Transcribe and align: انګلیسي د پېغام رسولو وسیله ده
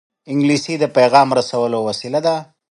انګلیسي 0.31 0.73
د 0.79 0.85
پېغام 0.95 1.29
رسولو 1.39 1.79
وسیله 1.87 2.19
ده 2.25 2.35